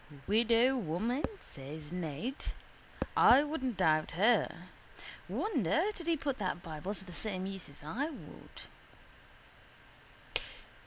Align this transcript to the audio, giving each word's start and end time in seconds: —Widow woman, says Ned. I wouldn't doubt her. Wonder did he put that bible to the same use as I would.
—Widow 0.25 0.77
woman, 0.77 1.23
says 1.39 1.93
Ned. 1.93 2.33
I 3.15 3.43
wouldn't 3.43 3.77
doubt 3.77 4.13
her. 4.13 4.69
Wonder 5.29 5.91
did 5.93 6.07
he 6.07 6.17
put 6.17 6.39
that 6.39 6.63
bible 6.63 6.95
to 6.95 7.05
the 7.05 7.13
same 7.13 7.45
use 7.45 7.69
as 7.69 7.83
I 7.83 8.09
would. 8.09 8.61